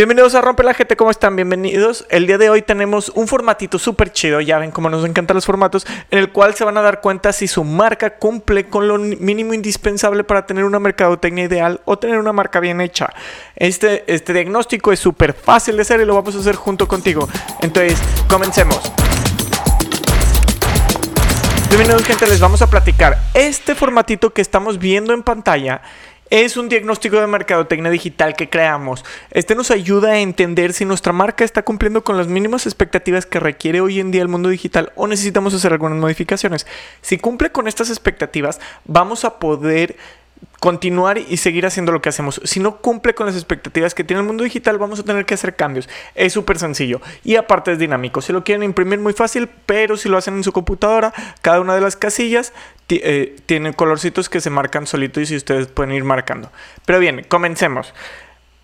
Bienvenidos 0.00 0.34
a 0.34 0.40
Rompe 0.40 0.62
la 0.62 0.72
Gente, 0.72 0.96
¿cómo 0.96 1.10
están? 1.10 1.36
Bienvenidos. 1.36 2.06
El 2.08 2.26
día 2.26 2.38
de 2.38 2.48
hoy 2.48 2.62
tenemos 2.62 3.10
un 3.10 3.28
formatito 3.28 3.78
súper 3.78 4.10
chido, 4.10 4.40
ya 4.40 4.58
ven 4.58 4.70
cómo 4.70 4.88
nos 4.88 5.04
encantan 5.04 5.34
los 5.34 5.44
formatos, 5.44 5.86
en 6.10 6.18
el 6.18 6.32
cual 6.32 6.54
se 6.54 6.64
van 6.64 6.78
a 6.78 6.80
dar 6.80 7.02
cuenta 7.02 7.34
si 7.34 7.46
su 7.46 7.64
marca 7.64 8.16
cumple 8.16 8.64
con 8.64 8.88
lo 8.88 8.96
mínimo 8.96 9.52
indispensable 9.52 10.24
para 10.24 10.46
tener 10.46 10.64
una 10.64 10.78
mercadotecnia 10.78 11.44
ideal 11.44 11.82
o 11.84 11.98
tener 11.98 12.18
una 12.18 12.32
marca 12.32 12.60
bien 12.60 12.80
hecha. 12.80 13.12
Este, 13.56 14.10
este 14.10 14.32
diagnóstico 14.32 14.90
es 14.90 15.00
súper 15.00 15.34
fácil 15.34 15.76
de 15.76 15.82
hacer 15.82 16.00
y 16.00 16.06
lo 16.06 16.14
vamos 16.14 16.34
a 16.34 16.38
hacer 16.38 16.54
junto 16.54 16.88
contigo. 16.88 17.28
Entonces, 17.60 18.00
comencemos. 18.26 18.80
Bienvenidos 21.68 22.04
gente, 22.04 22.26
les 22.26 22.40
vamos 22.40 22.62
a 22.62 22.70
platicar. 22.70 23.18
Este 23.34 23.74
formatito 23.74 24.30
que 24.30 24.40
estamos 24.40 24.78
viendo 24.78 25.12
en 25.12 25.22
pantalla 25.22 25.82
es 26.30 26.56
un 26.56 26.68
diagnóstico 26.68 27.20
de 27.20 27.26
mercadotecnia 27.26 27.90
digital 27.90 28.34
que 28.34 28.48
creamos. 28.48 29.04
Este 29.32 29.56
nos 29.56 29.72
ayuda 29.72 30.12
a 30.12 30.20
entender 30.20 30.72
si 30.72 30.84
nuestra 30.84 31.12
marca 31.12 31.44
está 31.44 31.64
cumpliendo 31.64 32.04
con 32.04 32.16
las 32.16 32.28
mínimas 32.28 32.66
expectativas 32.66 33.26
que 33.26 33.40
requiere 33.40 33.80
hoy 33.80 33.98
en 33.98 34.12
día 34.12 34.22
el 34.22 34.28
mundo 34.28 34.48
digital 34.48 34.92
o 34.94 35.08
necesitamos 35.08 35.54
hacer 35.54 35.72
algunas 35.72 35.98
modificaciones. 35.98 36.66
Si 37.02 37.18
cumple 37.18 37.50
con 37.50 37.66
estas 37.66 37.90
expectativas, 37.90 38.60
vamos 38.84 39.24
a 39.24 39.40
poder 39.40 39.96
continuar 40.60 41.18
y 41.18 41.38
seguir 41.38 41.66
haciendo 41.66 41.90
lo 41.90 42.02
que 42.02 42.10
hacemos. 42.10 42.40
Si 42.44 42.60
no 42.60 42.76
cumple 42.76 43.14
con 43.14 43.26
las 43.26 43.34
expectativas 43.34 43.94
que 43.94 44.04
tiene 44.04 44.20
el 44.20 44.26
mundo 44.26 44.44
digital, 44.44 44.78
vamos 44.78 45.00
a 45.00 45.02
tener 45.02 45.24
que 45.24 45.34
hacer 45.34 45.56
cambios. 45.56 45.88
Es 46.14 46.34
súper 46.34 46.58
sencillo 46.58 47.00
y 47.24 47.36
aparte 47.36 47.72
es 47.72 47.78
dinámico. 47.78 48.20
Si 48.20 48.32
lo 48.32 48.44
quieren 48.44 48.62
imprimir 48.62 48.98
muy 49.00 49.14
fácil, 49.14 49.48
pero 49.66 49.96
si 49.96 50.08
lo 50.08 50.18
hacen 50.18 50.34
en 50.34 50.44
su 50.44 50.52
computadora, 50.52 51.12
cada 51.40 51.60
una 51.60 51.74
de 51.74 51.80
las 51.80 51.96
casillas 51.96 52.52
eh, 52.90 53.36
tiene 53.46 53.72
colorcitos 53.72 54.28
que 54.28 54.40
se 54.40 54.50
marcan 54.50 54.86
solitos 54.86 55.30
y 55.30 55.36
ustedes 55.36 55.66
pueden 55.66 55.92
ir 55.94 56.04
marcando. 56.04 56.50
Pero 56.84 56.98
bien, 56.98 57.24
comencemos. 57.28 57.94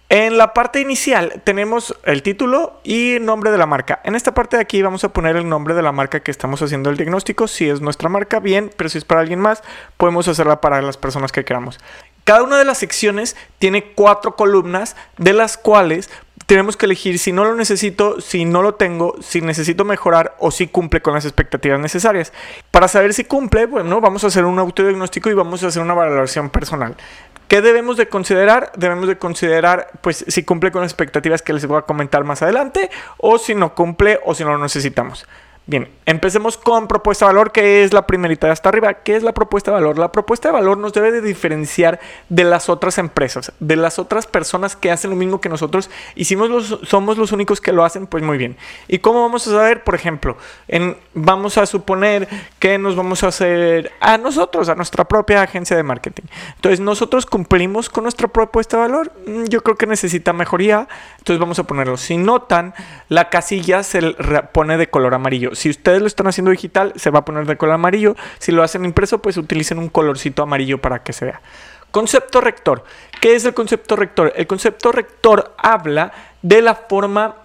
En 0.09 0.39
la 0.39 0.55
parte 0.55 0.81
inicial 0.81 1.43
tenemos 1.43 1.97
el 2.05 2.23
título 2.23 2.81
y 2.85 3.19
nombre 3.21 3.51
de 3.51 3.59
la 3.59 3.67
marca. 3.67 4.01
En 4.05 4.15
esta 4.15 4.35
parte 4.35 4.57
de 4.57 4.63
aquí 4.63 4.81
vamos 4.81 5.03
a 5.03 5.13
poner 5.13 5.35
el 5.35 5.49
nombre 5.49 5.75
de 5.75 5.83
la 5.83 5.91
marca 5.91 6.21
que 6.21 6.31
estamos 6.31 6.63
haciendo 6.63 6.91
el 6.91 6.97
diagnóstico. 6.97 7.49
Si 7.49 7.69
es 7.69 7.81
nuestra 7.81 8.09
marca, 8.09 8.39
bien, 8.39 8.71
pero 8.77 8.89
si 8.89 8.99
es 8.99 9.05
para 9.05 9.21
alguien 9.21 9.41
más, 9.41 9.65
podemos 9.97 10.29
hacerla 10.29 10.61
para 10.61 10.81
las 10.81 10.97
personas 10.97 11.33
que 11.33 11.45
queramos. 11.45 11.81
Cada 12.23 12.45
una 12.45 12.57
de 12.57 12.65
las 12.65 12.79
secciones 12.79 13.37
tiene 13.59 13.83
cuatro 13.95 14.37
columnas 14.37 14.95
de 15.19 15.33
las 15.33 15.57
cuales 15.57 16.09
tenemos 16.47 16.77
que 16.77 16.87
elegir 16.87 17.19
si 17.19 17.33
no 17.33 17.45
lo 17.45 17.55
necesito, 17.55 18.21
si 18.21 18.45
no 18.45 18.63
lo 18.63 18.75
tengo, 18.77 19.17
si 19.21 19.41
necesito 19.41 19.85
mejorar 19.85 20.37
o 20.39 20.51
si 20.51 20.69
cumple 20.69 21.03
con 21.03 21.15
las 21.15 21.25
expectativas 21.25 21.79
necesarias. 21.81 22.33
Para 22.71 22.89
saber 22.89 23.15
si 23.15 23.25
cumple, 23.25 23.67
bueno, 23.67 24.01
vamos 24.01 24.23
a 24.25 24.29
hacer 24.29 24.45
un 24.45 24.59
autodiagnóstico 24.59 25.29
y 25.29 25.35
vamos 25.35 25.63
a 25.63 25.67
hacer 25.67 25.83
una 25.83 25.95
valoración 25.95 26.51
personal. 26.51 26.97
¿Qué 27.49 27.61
debemos 27.61 27.97
de 27.97 28.09
considerar? 28.09 28.73
Debemos 28.77 29.09
de 29.09 29.19
considerar 29.19 29.91
pues 30.01 30.25
si 30.27 30.43
cumple 30.45 30.73
con 30.73 30.83
las 30.83 30.91
expectativas 30.91 31.43
que 31.43 31.53
les 31.53 31.67
voy 31.67 31.79
a 31.79 31.83
comentar 31.83 32.25
más 32.25 32.43
adelante 32.43 32.91
o 33.19 33.39
si 33.39 33.55
no 33.55 33.75
cumple 33.75 34.21
o 34.25 34.35
si 34.35 34.45
no 34.45 34.51
lo 34.51 34.59
necesitamos. 34.59 35.27
Bien, 35.69 35.89
empecemos 36.07 36.57
con 36.57 36.87
propuesta 36.87 37.27
de 37.27 37.33
valor, 37.33 37.51
que 37.51 37.83
es 37.83 37.93
la 37.93 38.07
primerita 38.07 38.47
de 38.47 38.53
hasta 38.53 38.69
arriba. 38.69 38.95
¿Qué 38.95 39.17
es 39.17 39.25
la 39.25 39.35
propuesta 39.35 39.73
de 39.73 39.75
valor? 39.75 39.99
La 39.99 40.13
propuesta 40.13 40.49
de 40.49 40.53
valor 40.53 40.79
nos 40.79 40.93
debe 40.93 41.11
de 41.11 41.21
diferenciar 41.21 41.99
de 42.29 42.45
las 42.45 42.69
otras 42.69 42.99
empresas, 42.99 43.51
de 43.59 43.75
las 43.75 43.99
otras 43.99 44.29
personas 44.29 44.77
que 44.77 44.93
hacen 44.93 45.11
lo 45.11 45.17
mismo 45.17 45.41
que 45.41 45.49
nosotros. 45.49 45.91
Y 46.15 46.27
si 46.27 46.37
somos 46.85 47.19
los 47.19 47.33
únicos 47.33 47.61
que 47.61 47.73
lo 47.73 47.85
hacen, 47.85 48.07
pues 48.07 48.23
muy 48.23 48.39
bien. 48.39 48.57
¿Y 48.87 48.99
cómo 48.99 49.23
vamos 49.23 49.49
a 49.49 49.51
saber? 49.51 49.83
Por 49.83 49.97
ejemplo, 49.97 50.37
en, 50.69 50.97
vamos 51.15 51.59
a 51.59 51.67
suponer 51.67 52.29
que 52.61 52.79
nos 52.79 52.95
vamos 52.95 53.25
a 53.25 53.29
hacer 53.29 53.91
a 53.99 54.19
nosotros, 54.19 54.69
a 54.69 54.77
nuestra 54.77 55.03
propia 55.07 55.43
agencia 55.43 55.77
de 55.77 55.83
marketing. 55.83 56.29
Entonces, 56.55 56.79
nosotros 56.79 57.27
cumplimos 57.27 57.91
con 57.91 58.05
nuestra 58.05 58.29
propuesta 58.29 58.77
de 58.77 58.83
valor. 58.83 59.13
Mm, 59.27 59.47
yo 59.47 59.65
creo 59.65 59.75
que 59.75 59.87
necesita 59.87 60.33
mejoría. 60.33 60.87
Entonces, 61.19 61.41
vamos 61.41 61.59
a 61.59 61.65
ponerlo. 61.65 61.97
Si 61.97 62.17
notan, 62.19 62.73
la 63.09 63.31
casilla 63.31 63.83
se 63.83 64.01
pone 64.53 64.77
de 64.77 64.89
color 64.89 65.13
amarillo 65.13 65.56
si 65.57 65.71
ustedes 65.71 66.01
lo 66.01 66.07
están 66.07 66.27
haciendo 66.27 66.51
digital, 66.51 66.93
se 66.97 67.11
va 67.11 67.21
a 67.21 67.25
poner 67.25 67.47
de 67.47 67.57
color 67.57 67.75
amarillo. 67.75 68.15
Si 68.39 68.53
lo 68.53 68.63
hacen 68.63 68.85
impreso, 68.85 69.21
pues 69.21 69.37
utilicen 69.37 69.79
un 69.79 69.89
colorcito 69.89 70.43
amarillo 70.43 70.79
para 70.81 71.03
que 71.03 71.13
se 71.13 71.25
vea. 71.25 71.41
Concepto 71.91 72.41
rector. 72.41 72.85
¿Qué 73.21 73.35
es 73.35 73.45
el 73.45 73.55
concepto 73.55 73.97
rector? 73.97 74.33
El 74.37 74.47
concepto 74.47 74.93
rector 74.93 75.55
habla 75.57 76.13
de 76.43 76.63
la 76.63 76.75
forma 76.75 77.37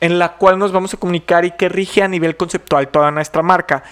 en 0.00 0.18
la 0.18 0.34
cual 0.34 0.58
nos 0.58 0.72
vamos 0.72 0.94
a 0.94 0.96
comunicar 0.96 1.44
y 1.44 1.50
que 1.50 1.68
rige 1.68 2.02
a 2.02 2.08
nivel 2.08 2.36
conceptual 2.36 2.88
toda 2.88 3.10
nuestra 3.10 3.42
marca. 3.42 3.82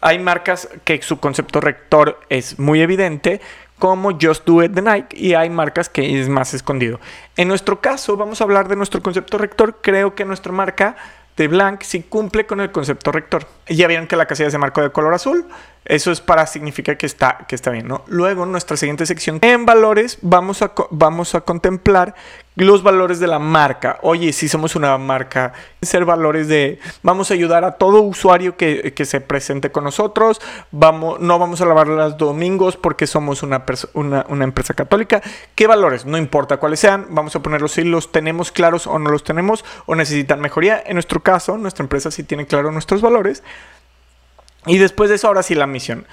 Hay 0.00 0.18
marcas 0.18 0.68
que 0.84 1.02
su 1.02 1.18
concepto 1.18 1.60
rector 1.60 2.20
es 2.28 2.58
muy 2.58 2.80
evidente, 2.80 3.40
como 3.78 4.12
Just 4.12 4.46
Do 4.46 4.62
It 4.62 4.72
de 4.72 4.82
Nike, 4.82 5.16
y 5.16 5.34
hay 5.34 5.50
marcas 5.50 5.88
que 5.88 6.20
es 6.20 6.28
más 6.28 6.54
escondido. 6.54 7.00
En 7.36 7.48
nuestro 7.48 7.80
caso, 7.80 8.16
vamos 8.16 8.40
a 8.40 8.44
hablar 8.44 8.68
de 8.68 8.76
nuestro 8.76 9.02
concepto 9.02 9.36
rector. 9.36 9.78
Creo 9.82 10.14
que 10.14 10.24
nuestra 10.24 10.52
marca 10.52 10.96
de 11.36 11.48
Blanc 11.48 11.82
si 11.82 12.02
cumple 12.02 12.46
con 12.46 12.60
el 12.60 12.72
concepto 12.72 13.12
rector. 13.12 13.46
Ya 13.68 13.86
vieron 13.86 14.06
que 14.06 14.16
la 14.16 14.26
casilla 14.26 14.50
se 14.50 14.58
marcó 14.58 14.82
de 14.82 14.90
color 14.90 15.14
azul. 15.14 15.46
Eso 15.86 16.10
es 16.10 16.20
para 16.20 16.46
significar 16.46 16.98
que 16.98 17.06
está, 17.06 17.46
que 17.48 17.54
está 17.54 17.70
bien. 17.70 17.88
Luego, 18.08 18.44
en 18.44 18.52
nuestra 18.52 18.76
siguiente 18.76 19.06
sección, 19.06 19.38
en 19.42 19.64
valores, 19.66 20.18
vamos 20.20 20.60
a, 20.62 20.72
vamos 20.90 21.34
a 21.34 21.42
contemplar 21.42 22.14
los 22.56 22.82
valores 22.82 23.20
de 23.20 23.26
la 23.26 23.38
marca. 23.38 23.98
Oye, 24.02 24.32
si 24.32 24.48
somos 24.48 24.74
una 24.74 24.96
marca, 24.98 25.52
ser 25.82 26.04
valores 26.04 26.48
de 26.48 26.80
vamos 27.02 27.30
a 27.30 27.34
ayudar 27.34 27.64
a 27.64 27.72
todo 27.72 28.00
usuario 28.00 28.56
que, 28.56 28.92
se 29.04 29.20
presente 29.20 29.70
con 29.70 29.84
nosotros, 29.84 30.40
vamos, 30.72 31.20
no 31.20 31.38
vamos 31.38 31.60
a 31.60 31.66
lavar 31.66 31.86
los 31.86 32.16
domingos 32.16 32.76
porque 32.76 33.06
somos 33.06 33.42
una, 33.42 33.64
una, 33.92 34.26
una, 34.28 34.44
empresa 34.44 34.74
católica. 34.74 35.22
¿Qué 35.54 35.66
valores? 35.66 36.06
No 36.06 36.18
importa 36.18 36.56
cuáles 36.56 36.80
sean, 36.80 37.06
vamos 37.10 37.36
a 37.36 37.40
ponerlos 37.40 37.72
si 37.72 37.84
los 37.84 38.10
tenemos 38.10 38.50
claros 38.50 38.86
o 38.86 38.98
no 38.98 39.10
los 39.10 39.22
tenemos 39.22 39.64
o 39.84 39.94
necesitan 39.94 40.40
mejoría. 40.40 40.82
En 40.84 40.94
nuestro 40.94 41.22
caso, 41.22 41.58
nuestra 41.58 41.84
empresa 41.84 42.10
sí 42.10 42.24
tiene 42.24 42.46
claro 42.46 42.72
nuestros 42.72 43.02
valores. 43.02 43.42
Y 44.66 44.78
después 44.78 45.08
de 45.08 45.16
eso, 45.16 45.28
ahora 45.28 45.42
sí 45.42 45.54
la 45.54 45.66
misión. 45.66 46.06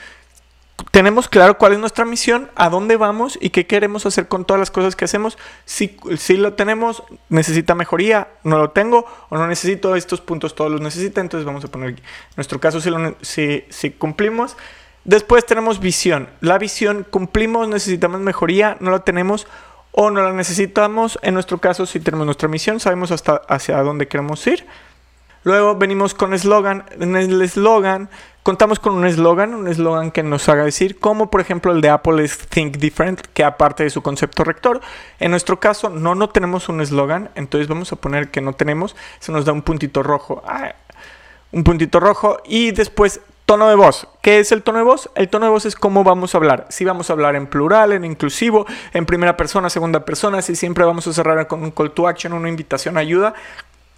Tenemos 0.91 1.29
claro 1.29 1.57
cuál 1.57 1.73
es 1.73 1.79
nuestra 1.79 2.05
misión, 2.05 2.49
a 2.55 2.69
dónde 2.69 2.97
vamos 2.97 3.37
y 3.39 3.51
qué 3.51 3.65
queremos 3.67 4.05
hacer 4.05 4.27
con 4.27 4.45
todas 4.45 4.59
las 4.59 4.71
cosas 4.71 4.95
que 4.95 5.05
hacemos. 5.05 5.37
Si, 5.65 5.97
si 6.17 6.35
lo 6.35 6.53
tenemos, 6.53 7.03
necesita 7.29 7.73
mejoría, 7.73 8.27
no 8.43 8.57
lo 8.57 8.71
tengo 8.71 9.05
o 9.29 9.37
no 9.37 9.47
necesito 9.47 9.95
estos 9.95 10.21
puntos, 10.21 10.55
todos 10.55 10.71
los 10.71 10.81
necesita. 10.81 11.21
Entonces 11.21 11.45
vamos 11.45 11.63
a 11.63 11.67
poner 11.69 11.89
en 11.89 12.01
nuestro 12.35 12.59
caso 12.59 12.81
si, 12.81 12.89
si, 13.21 13.65
si 13.69 13.91
cumplimos. 13.91 14.57
Después 15.05 15.45
tenemos 15.45 15.79
visión. 15.79 16.29
La 16.41 16.57
visión 16.57 17.05
cumplimos, 17.09 17.67
necesitamos 17.67 18.21
mejoría, 18.21 18.77
no 18.79 18.91
la 18.91 18.99
tenemos 18.99 19.47
o 19.91 20.11
no 20.11 20.21
la 20.21 20.33
necesitamos. 20.33 21.19
En 21.21 21.33
nuestro 21.33 21.59
caso, 21.59 21.85
si 21.85 21.99
tenemos 21.99 22.25
nuestra 22.25 22.49
misión, 22.49 22.79
sabemos 22.79 23.11
hasta 23.11 23.41
hacia 23.47 23.81
dónde 23.83 24.07
queremos 24.07 24.45
ir. 24.47 24.65
Luego 25.43 25.75
venimos 25.75 26.13
con 26.13 26.33
eslogan. 26.33 26.85
En 26.99 27.15
el 27.15 27.41
eslogan 27.41 28.09
contamos 28.43 28.79
con 28.79 28.93
un 28.93 29.05
eslogan, 29.05 29.53
un 29.53 29.67
eslogan 29.67 30.11
que 30.11 30.21
nos 30.21 30.47
haga 30.49 30.63
decir, 30.65 30.99
como 30.99 31.31
por 31.31 31.41
ejemplo 31.41 31.71
el 31.71 31.81
de 31.81 31.89
Apple 31.89 32.23
es 32.23 32.37
Think 32.37 32.77
Different, 32.77 33.21
que 33.33 33.43
aparte 33.43 33.83
de 33.83 33.89
su 33.89 34.01
concepto 34.01 34.43
rector. 34.43 34.81
En 35.19 35.31
nuestro 35.31 35.59
caso 35.59 35.89
no, 35.89 36.13
no 36.15 36.29
tenemos 36.29 36.69
un 36.69 36.81
eslogan, 36.81 37.29
entonces 37.35 37.67
vamos 37.67 37.91
a 37.91 37.95
poner 37.95 38.29
que 38.29 38.41
no 38.41 38.53
tenemos, 38.53 38.95
se 39.19 39.31
nos 39.31 39.45
da 39.45 39.53
un 39.53 39.61
puntito 39.61 40.03
rojo. 40.03 40.43
Ah, 40.45 40.75
un 41.51 41.63
puntito 41.63 41.99
rojo 41.99 42.39
y 42.45 42.71
después 42.71 43.21
Tono 43.45 43.67
de 43.67 43.75
voz. 43.75 44.07
¿Qué 44.21 44.39
es 44.39 44.53
el 44.53 44.63
tono 44.63 44.77
de 44.77 44.85
voz? 44.85 45.09
El 45.15 45.27
tono 45.27 45.45
de 45.47 45.51
voz 45.51 45.65
es 45.65 45.75
cómo 45.75 46.05
vamos 46.05 46.33
a 46.33 46.37
hablar. 46.37 46.65
Si 46.69 46.85
vamos 46.85 47.09
a 47.09 47.13
hablar 47.13 47.35
en 47.35 47.47
plural, 47.47 47.91
en 47.91 48.05
inclusivo, 48.05 48.65
en 48.93 49.05
primera 49.05 49.35
persona, 49.35 49.69
segunda 49.69 50.05
persona, 50.05 50.41
si 50.41 50.55
siempre 50.55 50.85
vamos 50.85 51.07
a 51.07 51.13
cerrar 51.13 51.45
con 51.47 51.61
un 51.61 51.71
call 51.71 51.91
to 51.91 52.07
action, 52.07 52.31
una 52.31 52.47
invitación 52.47 52.95
a 52.95 53.01
ayuda. 53.01 53.33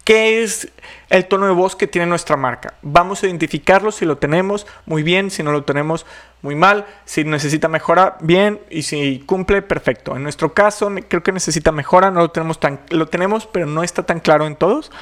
¿Qué 0.06 0.44
es 0.44 0.68
el 1.10 1.26
tono 1.26 1.46
de 1.46 1.52
voz 1.52 1.74
que 1.74 1.88
tiene 1.88 2.06
nuestra 2.06 2.36
marca? 2.36 2.74
Vamos 2.80 3.20
a 3.20 3.26
identificarlo 3.26 3.90
si 3.90 4.04
lo 4.04 4.18
tenemos 4.18 4.64
muy 4.84 5.02
bien, 5.02 5.32
si 5.32 5.42
no 5.42 5.50
lo 5.50 5.64
tenemos 5.64 6.06
muy 6.42 6.54
mal, 6.54 6.86
si 7.04 7.24
necesita 7.24 7.66
mejora, 7.66 8.16
bien, 8.20 8.60
y 8.70 8.82
si 8.82 9.24
cumple, 9.26 9.62
perfecto. 9.62 10.14
En 10.14 10.22
nuestro 10.22 10.54
caso, 10.54 10.92
creo 11.08 11.24
que 11.24 11.32
necesita 11.32 11.72
mejora, 11.72 12.12
no 12.12 12.20
lo 12.20 12.30
tenemos 12.30 12.60
tan, 12.60 12.78
lo 12.90 13.08
tenemos, 13.08 13.48
pero 13.48 13.66
no 13.66 13.82
está 13.82 14.04
tan 14.04 14.20
claro 14.20 14.46
en 14.46 14.54
todos. 14.54 14.92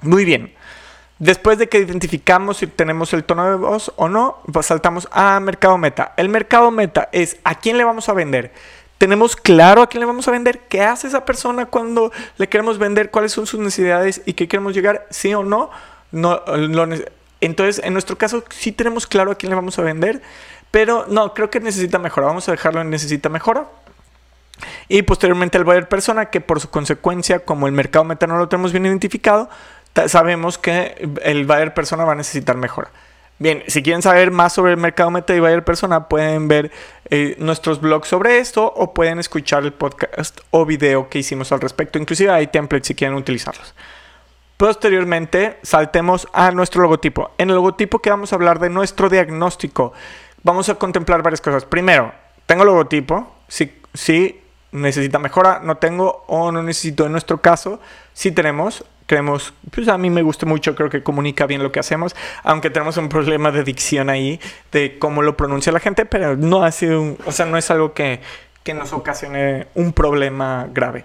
Muy 0.00 0.24
bien. 0.24 0.54
Después 1.18 1.58
de 1.58 1.68
que 1.68 1.78
identificamos 1.78 2.56
si 2.56 2.66
tenemos 2.66 3.12
el 3.12 3.24
tono 3.24 3.50
de 3.50 3.56
voz 3.56 3.92
o 3.96 4.08
no, 4.08 4.38
pues 4.50 4.64
saltamos 4.64 5.08
a 5.12 5.38
mercado 5.40 5.76
meta. 5.76 6.14
El 6.16 6.30
mercado 6.30 6.70
meta 6.70 7.10
es 7.12 7.36
a 7.44 7.56
quién 7.56 7.76
le 7.76 7.84
vamos 7.84 8.08
a 8.08 8.14
vender 8.14 8.50
tenemos 8.98 9.36
claro 9.36 9.82
a 9.82 9.88
quién 9.88 10.00
le 10.00 10.06
vamos 10.06 10.28
a 10.28 10.30
vender, 10.30 10.60
qué 10.68 10.82
hace 10.82 11.08
esa 11.08 11.24
persona 11.24 11.66
cuando 11.66 12.12
le 12.38 12.48
queremos 12.48 12.78
vender, 12.78 13.10
cuáles 13.10 13.32
son 13.32 13.46
sus 13.46 13.60
necesidades 13.60 14.22
y 14.26 14.34
qué 14.34 14.48
queremos 14.48 14.74
llegar, 14.74 15.06
sí 15.10 15.34
o 15.34 15.42
no. 15.42 15.70
no 16.12 16.42
entonces, 17.40 17.84
en 17.84 17.92
nuestro 17.92 18.16
caso, 18.16 18.42
sí 18.48 18.72
tenemos 18.72 19.06
claro 19.06 19.32
a 19.32 19.34
quién 19.34 19.50
le 19.50 19.56
vamos 19.56 19.78
a 19.78 19.82
vender, 19.82 20.22
pero 20.70 21.04
no, 21.08 21.34
creo 21.34 21.50
que 21.50 21.60
necesita 21.60 21.98
mejora. 21.98 22.26
Vamos 22.26 22.48
a 22.48 22.52
dejarlo 22.52 22.80
en 22.80 22.88
necesita 22.88 23.28
mejora. 23.28 23.68
Y 24.88 25.02
posteriormente 25.02 25.58
el 25.58 25.64
buyer 25.64 25.88
persona, 25.88 26.30
que 26.30 26.40
por 26.40 26.60
su 26.60 26.70
consecuencia, 26.70 27.40
como 27.40 27.66
el 27.66 27.72
mercado 27.72 28.04
meta 28.04 28.26
no 28.26 28.38
lo 28.38 28.48
tenemos 28.48 28.72
bien 28.72 28.86
identificado, 28.86 29.50
sabemos 30.06 30.56
que 30.56 31.08
el 31.22 31.44
buyer 31.44 31.74
persona 31.74 32.04
va 32.04 32.12
a 32.12 32.16
necesitar 32.16 32.56
mejora. 32.56 32.90
Bien, 33.38 33.64
si 33.66 33.82
quieren 33.82 34.00
saber 34.00 34.30
más 34.30 34.52
sobre 34.52 34.72
el 34.72 34.78
mercado 34.78 35.10
meta 35.10 35.34
y 35.34 35.40
buyer 35.40 35.64
persona, 35.64 36.08
pueden 36.08 36.46
ver 36.46 36.70
eh, 37.10 37.34
nuestros 37.38 37.80
blogs 37.80 38.08
sobre 38.08 38.38
esto 38.38 38.72
o 38.76 38.94
pueden 38.94 39.18
escuchar 39.18 39.64
el 39.64 39.72
podcast 39.72 40.40
o 40.50 40.64
video 40.64 41.08
que 41.08 41.18
hicimos 41.18 41.50
al 41.50 41.60
respecto. 41.60 41.98
Inclusive 41.98 42.30
hay 42.30 42.46
templates 42.46 42.86
si 42.86 42.94
quieren 42.94 43.16
utilizarlos. 43.16 43.74
Posteriormente, 44.56 45.58
saltemos 45.62 46.28
a 46.32 46.52
nuestro 46.52 46.82
logotipo. 46.82 47.32
En 47.38 47.50
el 47.50 47.56
logotipo 47.56 47.98
que 47.98 48.10
vamos 48.10 48.32
a 48.32 48.36
hablar 48.36 48.60
de 48.60 48.70
nuestro 48.70 49.08
diagnóstico, 49.08 49.92
vamos 50.44 50.68
a 50.68 50.76
contemplar 50.76 51.22
varias 51.22 51.40
cosas. 51.40 51.64
Primero, 51.64 52.12
tengo 52.46 52.64
logotipo, 52.64 53.34
si, 53.48 53.80
si 53.92 54.40
necesita 54.70 55.18
mejora, 55.18 55.60
no 55.60 55.78
tengo 55.78 56.24
o 56.28 56.52
no 56.52 56.62
necesito. 56.62 57.04
En 57.04 57.12
nuestro 57.12 57.40
caso, 57.40 57.80
si 58.12 58.30
tenemos, 58.30 58.84
creemos, 59.06 59.52
pues 59.70 59.88
a 59.88 59.98
mí 59.98 60.10
me 60.10 60.22
gusta 60.22 60.46
mucho, 60.46 60.74
creo 60.74 60.90
que 60.90 61.02
comunica 61.02 61.46
bien 61.46 61.62
lo 61.62 61.72
que 61.72 61.80
hacemos, 61.80 62.14
aunque 62.42 62.70
tenemos 62.70 62.96
un 62.96 63.08
problema 63.08 63.50
de 63.50 63.64
dicción 63.64 64.10
ahí, 64.10 64.40
de 64.72 64.98
cómo 64.98 65.22
lo 65.22 65.36
pronuncia 65.36 65.72
la 65.72 65.80
gente, 65.80 66.06
pero 66.06 66.36
no 66.36 66.64
ha 66.64 66.72
sido, 66.72 67.00
un, 67.00 67.18
o 67.26 67.32
sea, 67.32 67.46
no 67.46 67.58
es 67.58 67.70
algo 67.70 67.92
que, 67.92 68.20
que 68.62 68.74
nos 68.74 68.92
ocasione 68.92 69.66
un 69.74 69.92
problema 69.92 70.68
grave. 70.72 71.04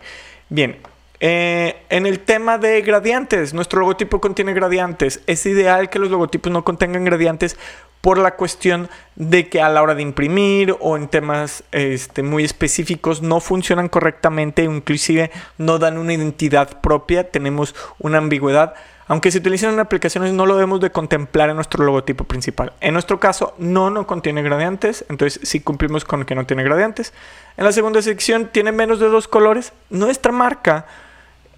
Bien, 0.50 0.78
eh, 1.22 1.76
en 1.90 2.06
el 2.06 2.22
tema 2.22 2.58
de 2.58 2.82
gradientes, 2.82 3.54
nuestro 3.54 3.82
logotipo 3.82 4.22
contiene 4.22 4.54
gradientes. 4.54 5.22
Es 5.28 5.46
ideal 5.46 5.90
que 5.90 6.00
los 6.00 6.10
logotipos 6.10 6.52
no 6.52 6.64
contengan 6.64 7.04
gradientes 7.04 7.58
por 8.02 8.18
la 8.18 8.36
cuestión 8.36 8.90
de 9.16 9.50
que 9.50 9.62
a 9.62 9.70
la 9.70 9.82
hora 9.82 9.96
de 9.96 10.02
imprimir 10.02 10.76
o 10.80 10.96
en 10.96 11.08
temas 11.08 11.64
este, 11.72 12.24
muy 12.24 12.44
específicos 12.44 13.22
no 13.22 13.40
funcionan 13.40 13.90
correctamente, 13.90 14.64
inclusive 14.64 15.32
no 15.58 15.80
dan 15.80 15.98
una 15.98 16.14
identidad 16.14 16.80
propia, 16.82 17.30
tenemos 17.30 17.76
una 18.00 18.20
ambigüedad. 18.20 18.74
Aunque 19.08 19.32
se 19.32 19.40
utilizan 19.40 19.74
en 19.74 19.80
aplicaciones 19.80 20.34
no 20.34 20.46
lo 20.46 20.54
debemos 20.54 20.80
de 20.82 20.92
contemplar 20.92 21.50
en 21.50 21.56
nuestro 21.56 21.84
logotipo 21.84 22.26
principal. 22.26 22.74
En 22.80 22.94
nuestro 22.94 23.20
caso 23.20 23.56
no, 23.58 23.90
no 23.90 24.06
contiene 24.06 24.44
gradientes, 24.44 25.04
entonces 25.10 25.42
sí 25.44 25.60
cumplimos 25.62 26.06
con 26.06 26.26
que 26.26 26.36
no 26.36 26.46
tiene 26.46 26.64
gradientes. 26.64 27.12
En 27.58 27.66
la 27.66 27.72
segunda 27.72 28.02
sección 28.04 28.50
tiene 28.52 28.72
menos 28.72 29.00
de 29.00 29.08
dos 29.08 29.28
colores. 29.28 29.74
Nuestra 29.90 30.32
marca 30.32 30.86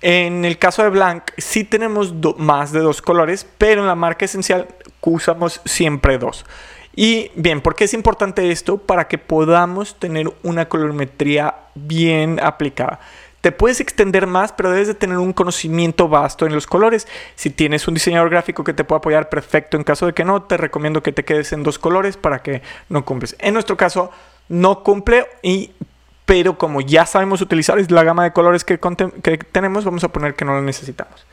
en 0.02 0.46
el 0.46 0.58
caso 0.58 0.84
de 0.84 0.90
Blanc 0.90 1.24
sí 1.38 1.64
tenemos 1.64 2.14
más 2.38 2.72
de 2.72 2.80
dos 2.80 3.02
colores, 3.02 3.46
pero 3.58 3.82
en 3.82 3.88
la 3.88 3.96
marca 3.96 4.26
esencial 4.26 4.68
usamos 5.02 5.62
siempre 5.66 6.18
dos. 6.18 6.46
Y 6.96 7.32
bien, 7.36 7.62
¿por 7.62 7.76
qué 7.76 7.86
es 7.86 7.94
importante 7.94 8.52
esto? 8.52 8.78
Para 8.78 9.08
que 9.08 9.18
podamos 9.18 9.98
tener 10.00 10.32
una 10.44 10.68
colorimetría 10.68 11.56
bien 11.76 12.40
aplicada. 12.42 13.00
Te 13.40 13.52
puedes 13.52 13.80
extender 13.80 14.28
más, 14.28 14.52
pero 14.52 14.70
debes 14.72 14.88
de 14.88 14.94
tener 14.94 15.18
un 15.18 15.34
conocimiento 15.34 16.08
vasto 16.08 16.46
en 16.46 16.54
los 16.54 16.68
colores. 16.68 17.08
Si 17.36 17.50
tienes 17.50 17.88
un 17.88 17.96
diseñador 17.96 18.30
gráfico 18.30 18.64
que 18.64 18.74
te 18.74 18.84
pueda 18.84 19.00
apoyar, 19.00 19.30
perfecto. 19.30 19.78
En 19.78 19.84
caso 19.84 20.06
de 20.06 20.14
que 20.14 20.24
no, 20.24 20.44
te 20.44 20.58
recomiendo 20.58 21.02
que 21.02 21.12
te 21.12 21.26
quedes 21.26 21.52
en 21.54 21.64
dos 21.64 21.80
colores 21.80 22.18
para 22.18 22.44
que 22.44 22.62
no 22.90 23.04
cumples. 23.04 23.36
En 23.40 23.56
nuestro 23.56 23.78
caso, 23.78 24.12
no 24.48 24.84
cumple 24.84 25.26
y 25.42 25.72
pero 26.26 26.58
como 26.58 26.82
ya 26.82 27.06
sabemos 27.06 27.42
utilizar 27.42 27.80
la 27.92 28.04
gama 28.04 28.24
de 28.24 28.32
colores 28.32 28.64
que, 28.64 28.80
que 28.80 29.38
tenemos, 29.38 29.86
vamos 29.86 30.04
a 30.04 30.10
poner 30.10 30.36
que 30.36 30.46
no 30.46 30.54
lo 30.54 30.62
necesitamos. 30.62 31.26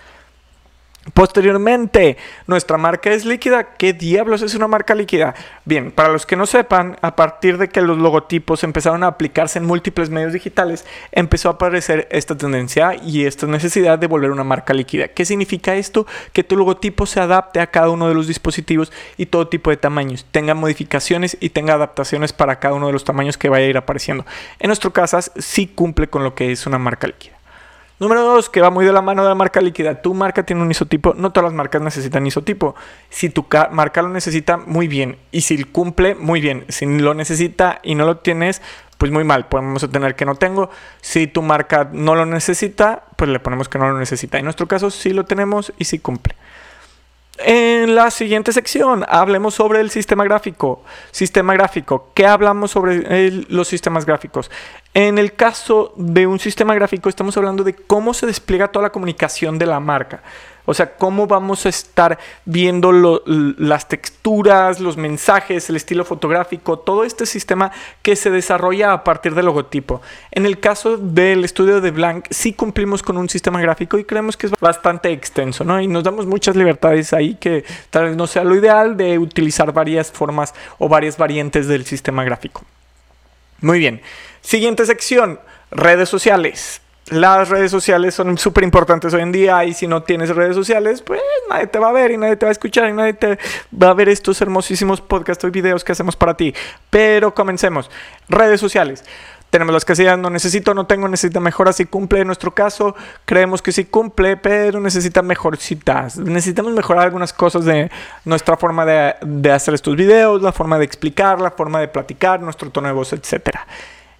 Posteriormente, 1.15 2.17
nuestra 2.47 2.77
marca 2.79 3.11
es 3.11 3.25
líquida. 3.25 3.75
¿Qué 3.75 3.93
diablos 3.93 4.43
es 4.43 4.55
una 4.55 4.69
marca 4.69 4.95
líquida? 4.95 5.35
Bien, 5.65 5.91
para 5.91 6.11
los 6.11 6.27
que 6.27 6.37
no 6.37 6.47
sepan, 6.47 6.97
a 7.03 7.17
partir 7.17 7.59
de 7.59 7.69
que 7.69 7.81
los 7.81 7.99
logotipos 7.99 8.65
empezaron 8.65 9.03
a 9.03 9.09
aplicarse 9.09 9.59
en 9.59 9.65
múltiples 9.67 10.11
medios 10.11 10.33
digitales, 10.33 10.87
empezó 11.13 11.49
a 11.49 11.53
aparecer 11.53 12.09
esta 12.11 12.37
tendencia 12.37 12.95
y 13.03 13.25
esta 13.25 13.47
necesidad 13.47 13.99
de 13.99 14.07
volver 14.07 14.31
una 14.31 14.45
marca 14.45 14.75
líquida. 14.75 15.09
¿Qué 15.09 15.25
significa 15.25 15.77
esto? 15.77 16.07
Que 16.33 16.45
tu 16.45 16.57
logotipo 16.57 17.07
se 17.07 17.21
adapte 17.21 17.61
a 17.61 17.69
cada 17.69 17.91
uno 17.91 18.09
de 18.09 18.15
los 18.15 18.27
dispositivos 18.27 18.93
y 19.17 19.27
todo 19.27 19.49
tipo 19.49 19.71
de 19.71 19.77
tamaños, 19.77 20.27
tenga 20.31 20.55
modificaciones 20.55 21.37
y 21.41 21.51
tenga 21.51 21.75
adaptaciones 21.75 22.33
para 22.33 22.59
cada 22.59 22.75
uno 22.75 22.87
de 22.87 22.93
los 22.93 23.05
tamaños 23.05 23.39
que 23.39 23.49
vaya 23.49 23.67
a 23.67 23.69
ir 23.69 23.77
apareciendo. 23.77 24.27
En 24.59 24.69
nuestro 24.69 24.93
caso, 24.93 25.19
sí 25.39 25.67
cumple 25.67 26.09
con 26.09 26.25
lo 26.25 26.35
que 26.35 26.53
es 26.53 26.67
una 26.67 26.79
marca 26.79 27.07
líquida. 27.07 27.38
Número 28.01 28.23
dos, 28.23 28.49
que 28.49 28.61
va 28.61 28.71
muy 28.71 28.85
de 28.85 28.93
la 28.93 29.03
mano 29.03 29.23
de 29.25 29.29
la 29.29 29.35
marca 29.35 29.61
líquida. 29.61 30.01
Tu 30.01 30.15
marca 30.15 30.45
tiene 30.45 30.63
un 30.63 30.71
isotipo. 30.71 31.15
No 31.15 31.33
todas 31.33 31.51
las 31.51 31.57
marcas 31.57 31.83
necesitan 31.83 32.27
isotipo. 32.27 32.77
Si 33.11 33.29
tu 33.29 33.47
marca 33.73 34.03
lo 34.03 34.09
necesita, 34.09 34.57
muy 34.57 34.87
bien. 34.87 35.19
Y 35.33 35.41
si 35.41 35.65
cumple, 35.65 36.15
muy 36.15 36.41
bien. 36.41 36.65
Si 36.69 36.87
lo 36.87 37.15
necesita 37.15 37.81
y 37.83 37.97
no 37.97 38.07
lo 38.07 38.19
tienes, 38.19 38.63
pues 38.99 39.11
muy 39.11 39.25
mal. 39.25 39.49
Podemos 39.49 39.91
tener 39.91 40.15
que 40.15 40.25
no 40.25 40.37
tengo. 40.37 40.71
Si 41.01 41.27
tu 41.27 41.43
marca 41.43 41.89
no 41.93 42.15
lo 42.15 42.25
necesita, 42.25 43.03
pues 43.17 43.31
le 43.31 43.41
ponemos 43.41 43.69
que 43.69 43.79
no 43.79 43.91
lo 43.91 43.99
necesita. 43.99 44.39
En 44.39 44.45
nuestro 44.45 44.69
caso, 44.69 44.91
sí 44.91 45.13
lo 45.13 45.25
tenemos 45.25 45.73
y 45.77 45.85
sí 45.85 45.99
cumple. 45.99 46.37
En 47.39 47.95
la 47.95 48.11
siguiente 48.11 48.53
sección 48.53 49.05
hablemos 49.09 49.55
sobre 49.55 49.81
el 49.81 49.91
sistema 49.91 50.25
gráfico. 50.25 50.83
Sistema 51.13 51.55
gráfico. 51.55 52.11
¿Qué 52.13 52.27
hablamos 52.27 52.73
sobre 52.73 53.31
los 53.49 53.69
sistemas 53.69 54.05
gráficos? 54.05 54.51
En 54.93 55.19
el 55.19 55.35
caso 55.35 55.93
de 55.97 56.27
un 56.27 56.41
sistema 56.41 56.75
gráfico 56.75 57.09
estamos 57.09 57.37
hablando 57.37 57.63
de 57.63 57.75
cómo 57.75 58.13
se 58.13 58.27
despliega 58.27 58.69
toda 58.69 58.85
la 58.85 58.91
comunicación 58.91 59.57
de 59.57 59.67
la 59.67 59.79
marca. 59.79 60.21
O 60.71 60.75
sea, 60.75 60.97
cómo 60.97 61.27
vamos 61.27 61.65
a 61.65 61.71
estar 61.71 62.19
viendo 62.45 62.93
las 63.57 63.89
texturas, 63.89 64.81
los 64.81 64.99
mensajes, 64.99 65.71
el 65.71 65.77
estilo 65.77 66.05
fotográfico, 66.05 66.79
todo 66.79 67.05
este 67.05 67.25
sistema 67.25 67.73
que 68.03 68.17
se 68.17 68.29
desarrolla 68.29 68.93
a 68.93 69.03
partir 69.03 69.35
del 69.35 69.47
logotipo. 69.47 70.03
En 70.31 70.45
el 70.45 70.61
caso 70.61 70.99
del 70.99 71.43
estudio 71.47 71.81
de 71.81 71.91
Blank, 71.91 72.27
sí 72.29 72.53
cumplimos 72.53 73.03
con 73.03 73.17
un 73.17 73.31
sistema 73.31 73.63
gráfico 73.63 73.97
y 73.97 74.05
creemos 74.05 74.37
que 74.37 74.49
es 74.49 74.53
bastante 74.61 75.11
extenso, 75.11 75.65
¿no? 75.65 75.81
Y 75.81 75.87
nos 75.87 76.05
damos 76.05 76.27
muchas 76.27 76.55
libertades 76.55 77.15
ahí 77.15 77.37
que 77.37 77.65
tal 77.89 78.05
vez 78.05 78.17
no 78.17 78.27
sea 78.27 78.45
lo 78.45 78.55
ideal 78.55 78.95
de 78.99 79.19
utilizar 79.19 79.73
varias 79.73 80.13
formas 80.13 80.53
o 80.77 80.87
varias 80.87 81.17
variantes 81.17 81.67
del 81.67 81.87
sistema 81.87 82.25
gráfico. 82.25 82.63
Muy 83.63 83.79
bien. 83.79 84.03
Siguiente 84.43 84.85
sección, 84.85 85.41
redes 85.71 86.11
sociales 86.11 86.83
las 87.11 87.49
redes 87.49 87.71
sociales 87.71 88.15
son 88.15 88.37
súper 88.39 88.65
importantes 88.65 89.13
hoy 89.15 89.23
en 89.23 89.33
día 89.33 89.65
y 89.65 89.75
si 89.75 89.87
no 89.87 90.03
tienes 90.03 90.35
redes 90.35 90.55
sociales, 90.55 91.03
pues 91.03 91.21
nadie 91.49 91.67
te 91.67 91.79
va 91.79 91.89
a 91.89 91.93
ver 91.93 92.11
y 92.11 92.17
nadie 92.17 92.37
te 92.37 92.47
va 92.47 92.51
a 92.51 92.53
escuchar 92.53 92.89
y 92.89 92.93
nadie 92.93 93.15
te 93.15 93.39
va 93.81 93.91
a 93.91 93.95
ver 93.95 94.09
estos 94.09 94.41
hermosísimos 94.41 95.01
podcasts 95.01 95.45
y 95.45 95.51
videos 95.51 95.85
que 95.85 95.93
hacemos 95.93 96.17
para 96.17 96.37
ti. 96.37 96.55
Pero 96.91 97.35
comencemos. 97.35 97.91
Redes 98.29 98.61
sociales. 98.61 99.05
Tenemos 99.51 99.73
las 99.73 99.87
casillas 99.87 100.19
no 100.19 100.29
necesito, 100.29 100.75
no 100.75 100.87
tengo, 100.87 101.09
necesita 101.09 101.41
mejora 101.41 101.73
si 101.73 101.87
cumple. 101.87 102.21
En 102.21 102.27
nuestro 102.27 102.55
caso, 102.55 102.95
creemos 103.25 103.63
que 103.63 103.73
sí 103.73 103.87
cumple, 103.87 104.37
pero 104.37 104.79
necesita 104.79 105.23
mejorcitas. 105.23 106.19
Necesitamos 106.19 106.73
mejorar 106.73 107.05
algunas 107.05 107.33
cosas 107.33 107.65
de 107.65 107.91
nuestra 108.27 108.59
forma 108.59 108.85
de, 108.85 109.15
de 109.23 109.51
hacer 109.51 109.73
estos 109.73 109.97
videos, 109.97 110.43
la 110.43 110.53
forma 110.53 110.79
de 110.79 110.85
explicar, 110.85 111.41
la 111.41 111.51
forma 111.51 111.81
de 111.81 111.89
platicar, 111.89 112.43
nuestro 112.43 112.71
tono 112.71 112.89
de 112.89 112.95
voz, 112.95 113.15
etcétera. 113.15 113.67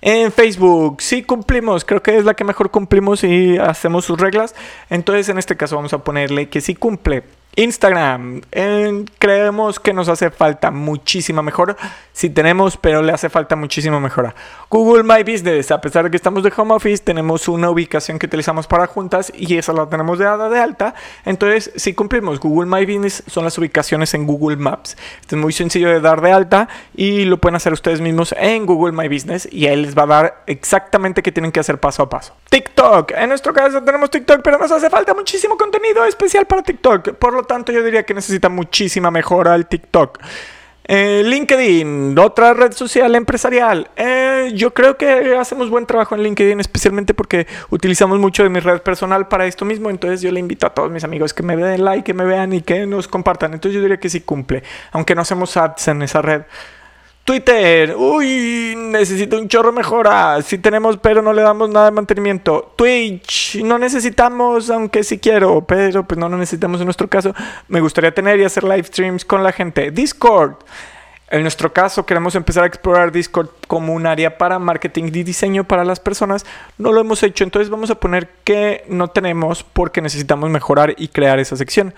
En 0.01 0.31
Facebook, 0.31 1.03
sí 1.03 1.23
cumplimos, 1.25 1.85
creo 1.85 2.03
que 2.03 2.17
es 2.17 2.25
la 2.25 2.35
que 2.35 2.45
mejor 2.45 2.71
cumplimos 2.71 3.25
y 3.25 3.59
hacemos 3.59 4.05
sus 4.05 4.21
reglas. 4.21 4.55
Entonces 4.91 5.29
en 5.29 5.39
este 5.39 5.57
caso 5.57 5.77
vamos 5.77 5.93
a 5.93 6.05
ponerle 6.05 6.49
que 6.49 6.61
sí 6.61 6.75
cumple. 6.75 7.25
Instagram, 7.59 8.43
creemos 9.19 9.81
que 9.81 9.93
nos 9.93 10.09
hace 10.09 10.31
falta 10.31 10.71
muchísima 10.71 11.43
mejora. 11.43 11.77
Sí 12.13 12.31
tenemos, 12.31 12.77
pero 12.77 13.03
le 13.03 13.13
hace 13.13 13.29
falta 13.29 13.57
muchísima 13.57 13.99
mejora. 13.99 14.33
Google 14.71 15.03
My 15.03 15.25
Business, 15.25 15.73
a 15.73 15.81
pesar 15.81 16.05
de 16.05 16.11
que 16.13 16.17
estamos 16.17 16.45
de 16.45 16.53
home 16.57 16.75
office, 16.75 17.03
tenemos 17.03 17.49
una 17.49 17.69
ubicación 17.69 18.21
que 18.21 18.27
utilizamos 18.27 18.69
para 18.69 18.87
juntas 18.87 19.33
y 19.35 19.57
esa 19.57 19.73
la 19.73 19.89
tenemos 19.89 20.21
de, 20.21 20.25
de 20.25 20.59
alta. 20.61 20.95
Entonces, 21.25 21.73
si 21.75 21.95
cumplimos 21.95 22.39
Google 22.39 22.71
My 22.71 22.87
Business, 22.87 23.25
son 23.27 23.43
las 23.43 23.59
ubicaciones 23.59 24.15
en 24.15 24.25
Google 24.25 24.57
Maps. 24.57 24.97
Esto 25.21 25.35
es 25.35 25.43
muy 25.43 25.53
sencillo 25.53 25.89
de 25.89 26.01
dar 26.01 26.21
de 26.21 26.31
alta 26.31 26.69
y 26.95 27.25
lo 27.25 27.39
pueden 27.39 27.57
hacer 27.57 27.73
ustedes 27.73 28.01
mismos 28.01 28.37
en 28.39 28.67
Google 28.67 28.93
My 28.93 29.09
Business 29.09 29.49
y 29.51 29.67
ahí 29.67 29.83
les 29.83 29.99
va 29.99 30.05
a 30.05 30.07
dar 30.07 30.45
exactamente 30.47 31.23
qué 31.23 31.33
tienen 31.33 31.51
que 31.51 31.59
hacer 31.59 31.81
paso 31.81 32.05
a 32.05 32.09
paso. 32.09 32.37
TikTok, 32.51 33.13
en 33.13 33.29
nuestro 33.29 33.53
caso 33.53 33.83
tenemos 33.83 34.11
TikTok, 34.11 34.41
pero 34.43 34.59
nos 34.59 34.73
hace 34.73 34.89
falta 34.89 35.13
muchísimo 35.13 35.57
contenido 35.57 36.05
especial 36.05 36.47
para 36.47 36.63
TikTok. 36.63 37.15
Por 37.15 37.35
lo 37.35 37.43
tanto, 37.43 37.73
yo 37.73 37.83
diría 37.83 38.05
que 38.05 38.15
necesita 38.15 38.49
muchísima 38.49 39.11
mejora 39.11 39.55
el 39.55 39.67
TikTok. 39.67 40.19
Eh, 40.91 41.23
LinkedIn, 41.23 42.19
otra 42.19 42.55
red 42.55 42.73
social 42.73 43.15
empresarial. 43.15 43.91
Eh, 43.95 44.53
yo 44.55 44.73
creo 44.73 44.97
que 44.97 45.37
hacemos 45.37 45.69
buen 45.69 45.85
trabajo 45.85 46.15
en 46.15 46.23
LinkedIn, 46.23 46.59
especialmente 46.61 47.13
porque 47.13 47.47
utilizamos 47.69 48.19
mucho 48.19 48.43
de 48.43 48.49
mi 48.49 48.59
red 48.59 48.81
personal 48.81 49.29
para 49.29 49.45
esto 49.45 49.67
mismo. 49.67 49.91
Entonces 49.91 50.23
yo 50.23 50.33
le 50.33 50.41
invito 50.41 50.67
a 50.67 50.71
todos 50.71 50.91
mis 50.91 51.05
amigos 51.05 51.35
que 51.35 51.43
me 51.43 51.55
den 51.59 51.85
like, 51.85 52.05
que 52.05 52.15
me 52.15 52.25
vean 52.25 52.55
y 52.55 52.63
que 52.63 52.87
nos 52.87 53.07
compartan. 53.07 53.53
Entonces 53.53 53.75
yo 53.75 53.83
diría 53.83 54.01
que 54.01 54.09
sí 54.09 54.23
cumple, 54.23 54.63
aunque 54.93 55.15
no 55.15 55.21
hacemos 55.21 55.55
ads 55.59 55.89
en 55.89 56.01
esa 56.01 56.23
red. 56.23 56.45
Twitter, 57.29 57.95
uy, 57.95 58.75
necesito 58.75 59.39
un 59.39 59.49
chorro 59.49 59.71
mejora. 59.71 60.41
Sí 60.41 60.57
tenemos, 60.57 60.97
pero 60.97 61.21
no 61.21 61.35
le 61.35 61.43
damos 61.43 61.69
nada 61.69 61.85
de 61.85 61.91
mantenimiento. 61.91 62.73
Twitch, 62.75 63.63
no 63.63 63.79
necesitamos, 63.79 64.71
aunque 64.71 65.05
sí 65.05 65.19
quiero, 65.19 65.61
pero 65.67 66.09
pues 66.09 66.17
no 66.17 66.31
lo 66.31 66.39
necesitamos 66.39 66.81
en 66.81 66.87
nuestro 66.87 67.07
caso. 67.07 67.35
Me 67.69 67.83
gustaría 67.83 68.15
tener 68.15 68.41
y 68.41 68.45
hacer 68.45 68.65
live 68.65 68.85
streams 68.85 69.27
con 69.27 69.43
la 69.43 69.53
gente. 69.53 69.91
Discord. 69.91 70.55
En 71.29 71.43
nuestro 71.43 71.71
caso, 71.71 72.07
queremos 72.07 72.35
empezar 72.35 72.65
a 72.65 72.67
explorar 72.67 73.13
Discord 73.13 73.51
como 73.67 73.93
un 73.93 74.07
área 74.07 74.39
para 74.39 74.59
marketing 74.59 75.13
y 75.13 75.23
diseño 75.23 75.65
para 75.65 75.85
las 75.85 76.01
personas. 76.01 76.47
No 76.79 76.93
lo 76.93 77.03
hemos 77.03 77.23
hecho, 77.23 77.45
entonces 77.45 77.69
vamos 77.69 77.91
a 77.91 78.01
poner 78.01 78.31
que 78.43 78.87
no 78.89 79.09
tenemos 79.09 79.65
porque 79.65 80.01
necesitamos 80.01 80.49
mejorar 80.49 80.95
y 80.97 81.09
crear 81.09 81.39
esa 81.39 81.57
sección. 81.57 81.93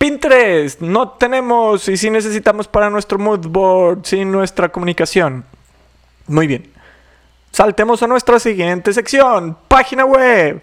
Pinterest, 0.00 0.80
no 0.80 1.10
tenemos 1.10 1.86
y 1.86 1.98
si 1.98 2.08
necesitamos 2.08 2.66
para 2.66 2.88
nuestro 2.88 3.18
mood 3.18 3.46
board, 3.46 3.98
sin 4.04 4.32
nuestra 4.32 4.70
comunicación. 4.70 5.44
Muy 6.26 6.46
bien. 6.46 6.72
Saltemos 7.52 8.02
a 8.02 8.06
nuestra 8.06 8.38
siguiente 8.38 8.94
sección, 8.94 9.58
página 9.68 10.06
web. 10.06 10.62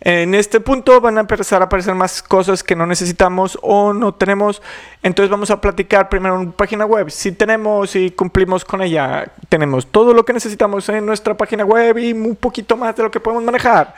En 0.00 0.34
este 0.34 0.60
punto 0.60 0.98
van 0.98 1.18
a 1.18 1.20
empezar 1.20 1.60
a 1.60 1.66
aparecer 1.66 1.94
más 1.94 2.22
cosas 2.22 2.64
que 2.64 2.74
no 2.74 2.86
necesitamos 2.86 3.58
o 3.60 3.92
no 3.92 4.14
tenemos. 4.14 4.62
Entonces 5.02 5.30
vamos 5.30 5.50
a 5.50 5.60
platicar 5.60 6.08
primero 6.08 6.40
en 6.40 6.50
página 6.50 6.86
web. 6.86 7.10
Si 7.10 7.32
tenemos 7.32 7.94
y 7.96 8.10
cumplimos 8.12 8.64
con 8.64 8.80
ella, 8.80 9.30
tenemos 9.50 9.88
todo 9.88 10.14
lo 10.14 10.24
que 10.24 10.32
necesitamos 10.32 10.88
en 10.88 11.04
nuestra 11.04 11.36
página 11.36 11.66
web 11.66 11.98
y 11.98 12.14
un 12.14 12.34
poquito 12.34 12.78
más 12.78 12.96
de 12.96 13.02
lo 13.02 13.10
que 13.10 13.20
podemos 13.20 13.44
manejar. 13.44 13.94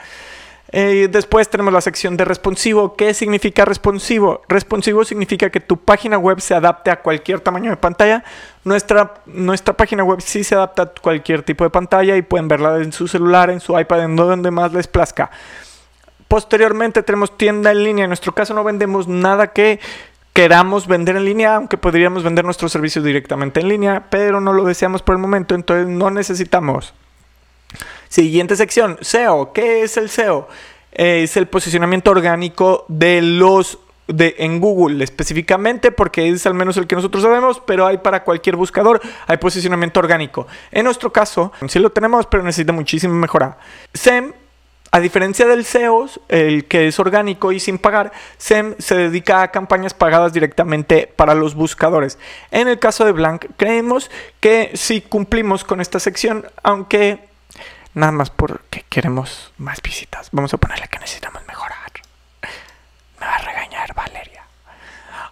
Eh, 0.75 1.07
después 1.09 1.47
tenemos 1.49 1.71
la 1.71 1.81
sección 1.81 2.17
de 2.17 2.25
responsivo. 2.25 2.95
¿Qué 2.95 3.13
significa 3.13 3.63
responsivo? 3.63 4.41
Responsivo 4.49 5.05
significa 5.05 5.51
que 5.51 5.59
tu 5.59 5.77
página 5.77 6.17
web 6.17 6.41
se 6.41 6.55
adapte 6.55 6.89
a 6.89 6.99
cualquier 6.99 7.41
tamaño 7.41 7.69
de 7.69 7.77
pantalla. 7.77 8.23
Nuestra, 8.63 9.13
nuestra 9.27 9.77
página 9.77 10.03
web 10.03 10.19
sí 10.21 10.43
se 10.43 10.55
adapta 10.55 10.81
a 10.81 10.85
cualquier 10.87 11.43
tipo 11.43 11.63
de 11.63 11.69
pantalla 11.69 12.17
y 12.17 12.23
pueden 12.23 12.47
verla 12.47 12.77
en 12.77 12.91
su 12.91 13.07
celular, 13.07 13.51
en 13.51 13.59
su 13.59 13.79
iPad, 13.79 14.05
en 14.05 14.15
donde 14.15 14.49
más 14.49 14.73
les 14.73 14.87
plazca. 14.87 15.29
Posteriormente 16.27 17.03
tenemos 17.03 17.37
tienda 17.37 17.69
en 17.69 17.83
línea. 17.83 18.05
En 18.05 18.09
nuestro 18.09 18.33
caso 18.33 18.55
no 18.55 18.63
vendemos 18.63 19.07
nada 19.07 19.53
que 19.53 19.79
queramos 20.33 20.87
vender 20.87 21.17
en 21.17 21.25
línea, 21.25 21.55
aunque 21.55 21.77
podríamos 21.77 22.23
vender 22.23 22.45
nuestros 22.45 22.71
servicios 22.71 23.05
directamente 23.05 23.59
en 23.59 23.67
línea, 23.67 24.07
pero 24.09 24.41
no 24.41 24.53
lo 24.53 24.63
deseamos 24.63 25.03
por 25.03 25.13
el 25.13 25.21
momento, 25.21 25.53
entonces 25.53 25.87
no 25.87 26.09
necesitamos. 26.09 26.95
Siguiente 28.13 28.55
sección, 28.55 28.99
SEO. 29.01 29.53
¿Qué 29.53 29.81
es 29.81 29.97
el 29.97 30.07
SEO? 30.07 30.47
es 30.91 31.35
el 31.35 31.47
posicionamiento 31.47 32.11
orgánico 32.11 32.85
de 32.87 33.23
los 33.23 33.79
de, 34.05 34.35
en 34.37 34.59
Google 34.59 35.03
específicamente 35.03 35.91
porque 35.91 36.29
es 36.29 36.45
al 36.45 36.53
menos 36.53 36.77
el 36.77 36.85
que 36.85 36.95
nosotros 36.95 37.23
sabemos, 37.23 37.59
pero 37.65 37.87
hay 37.87 37.97
para 37.97 38.23
cualquier 38.23 38.55
buscador, 38.55 39.01
hay 39.25 39.37
posicionamiento 39.37 39.99
orgánico. 39.99 40.45
En 40.71 40.83
nuestro 40.83 41.11
caso, 41.11 41.51
sí 41.67 41.79
lo 41.79 41.91
tenemos, 41.91 42.27
pero 42.27 42.43
necesita 42.43 42.71
muchísimo 42.71 43.15
mejorar. 43.15 43.57
SEM 43.95 44.33
a 44.91 44.99
diferencia 44.99 45.47
del 45.47 45.65
SEO, 45.65 46.07
el 46.29 46.65
que 46.65 46.89
es 46.89 46.99
orgánico 46.99 47.51
y 47.51 47.59
sin 47.59 47.79
pagar, 47.79 48.11
SEM 48.37 48.75
se 48.77 48.95
dedica 48.95 49.41
a 49.41 49.49
campañas 49.49 49.95
pagadas 49.95 50.33
directamente 50.33 51.11
para 51.15 51.33
los 51.33 51.55
buscadores. 51.55 52.19
En 52.51 52.67
el 52.67 52.77
caso 52.77 53.03
de 53.03 53.11
Blank, 53.11 53.47
creemos 53.57 54.11
que 54.39 54.69
sí 54.75 55.01
cumplimos 55.01 55.63
con 55.63 55.81
esta 55.81 55.99
sección, 55.99 56.45
aunque 56.61 57.32
nada 57.93 58.11
más 58.11 58.29
porque 58.29 58.85
queremos 58.89 59.51
más 59.57 59.81
visitas. 59.81 60.29
Vamos 60.31 60.53
a 60.53 60.57
ponerle 60.57 60.87
que 60.87 60.99
necesitamos 60.99 61.41
mejorar. 61.47 61.91
Me 63.19 63.25
va 63.25 63.35
a 63.35 63.37
regañar 63.39 63.93
Valeria. 63.93 64.43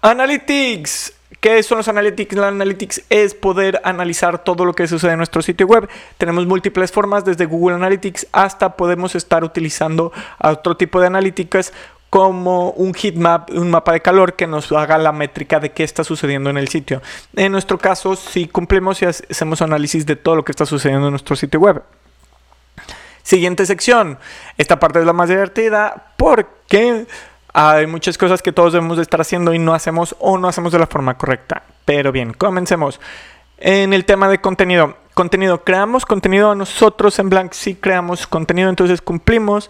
Analytics. 0.01 1.13
¿Qué 1.39 1.63
son 1.63 1.79
los 1.79 1.87
analytics? 1.87 2.35
La 2.35 2.49
analytics 2.49 3.03
es 3.09 3.33
poder 3.33 3.81
analizar 3.83 4.43
todo 4.43 4.63
lo 4.63 4.73
que 4.73 4.87
sucede 4.87 5.13
en 5.13 5.17
nuestro 5.17 5.41
sitio 5.41 5.65
web. 5.65 5.89
Tenemos 6.19 6.45
múltiples 6.45 6.91
formas, 6.91 7.25
desde 7.25 7.45
Google 7.47 7.75
Analytics 7.75 8.27
hasta 8.31 8.75
podemos 8.77 9.15
estar 9.15 9.43
utilizando 9.43 10.11
otro 10.39 10.77
tipo 10.77 11.01
de 11.01 11.07
analíticas 11.07 11.73
como 12.11 12.71
un 12.71 12.93
heatmap, 12.93 13.49
un 13.51 13.71
mapa 13.71 13.93
de 13.93 14.01
calor 14.01 14.35
que 14.35 14.45
nos 14.45 14.71
haga 14.71 14.97
la 14.97 15.11
métrica 15.13 15.59
de 15.59 15.71
qué 15.71 15.83
está 15.83 16.03
sucediendo 16.03 16.49
en 16.49 16.57
el 16.57 16.67
sitio. 16.67 17.01
En 17.35 17.53
nuestro 17.53 17.79
caso, 17.79 18.15
si 18.15 18.47
cumplimos 18.47 19.01
y 19.01 19.05
hacemos 19.05 19.61
análisis 19.61 20.05
de 20.05 20.17
todo 20.17 20.35
lo 20.35 20.45
que 20.45 20.51
está 20.51 20.65
sucediendo 20.65 21.07
en 21.07 21.11
nuestro 21.11 21.35
sitio 21.35 21.59
web. 21.59 21.81
Siguiente 23.23 23.65
sección. 23.65 24.17
Esta 24.57 24.79
parte 24.79 24.99
es 24.99 25.05
la 25.05 25.13
más 25.13 25.29
divertida 25.29 26.13
porque 26.17 27.05
hay 27.53 27.87
muchas 27.87 28.17
cosas 28.17 28.41
que 28.41 28.51
todos 28.51 28.73
debemos 28.73 28.97
de 28.97 29.03
estar 29.03 29.21
haciendo 29.21 29.53
y 29.53 29.59
no 29.59 29.73
hacemos 29.73 30.15
o 30.19 30.37
no 30.37 30.47
hacemos 30.47 30.71
de 30.71 30.79
la 30.79 30.87
forma 30.87 31.17
correcta. 31.17 31.63
Pero 31.85 32.11
bien, 32.11 32.33
comencemos. 32.33 32.99
En 33.57 33.93
el 33.93 34.05
tema 34.05 34.27
de 34.27 34.39
contenido. 34.41 34.97
Contenido, 35.13 35.63
creamos 35.63 36.05
contenido 36.05 36.55
nosotros 36.55 37.19
en 37.19 37.29
Blank, 37.29 37.51
sí 37.51 37.75
creamos 37.75 38.25
contenido, 38.25 38.69
entonces 38.69 39.01
cumplimos 39.01 39.69